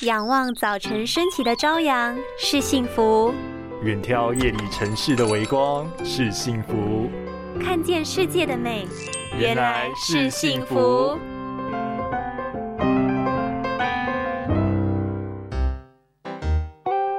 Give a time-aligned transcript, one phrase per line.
[0.00, 3.32] 仰望早晨升起的朝阳是幸福，
[3.84, 7.08] 远眺夜里城市的微光是幸福，
[7.62, 8.88] 看见世界的美
[9.38, 11.16] 原来是幸福。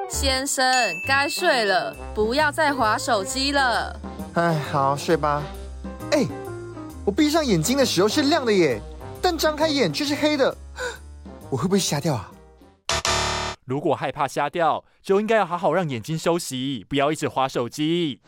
[0.10, 0.66] 先生，
[1.08, 3.98] 该睡了，不要再划手机了。
[4.34, 5.42] 哎，好，睡吧。
[6.12, 6.26] 哎，
[7.06, 8.82] 我闭上眼睛的时候是亮的耶，
[9.22, 10.56] 但张开眼却是黑的，
[11.50, 12.30] 我会不会瞎掉啊？
[13.66, 18.22] 如果害怕瞎掉，就应该要好好让眼睛休息，不要一直划手机。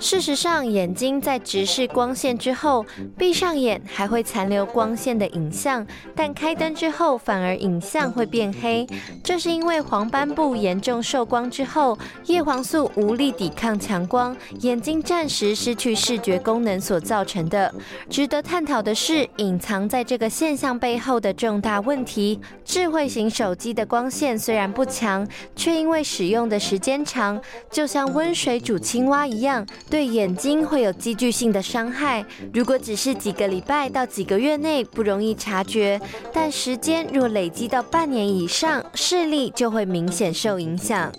[0.00, 2.84] 事实上，眼睛在直视光线之后，
[3.18, 5.86] 闭上眼还会残留光线的影像，
[6.16, 8.86] 但开灯之后反而影像会变黑。
[9.22, 17.72] 这是因为黄斑部严重受光之后，叶黄素无力抵抗强光，眼睛暂时失去视觉功能所造成的。
[18.08, 27.38] 值得探讨的是，隐藏在这个现象背后的重大问题：智慧型手机的光线虽然不强，却因为使用的时间长，
[27.70, 29.66] 就像温水煮青蛙一样。
[29.90, 32.24] 对眼睛会有积聚性的伤害。
[32.54, 36.00] 如果只是几个礼拜到几个月内不容易察觉，
[36.32, 41.12] 但时间若累积到半年以上，视力就会明显受影响。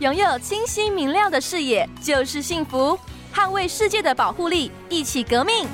[0.00, 2.98] 拥有清晰明亮的视野就是幸福，
[3.32, 5.66] 捍卫世界的保护力，一起革命。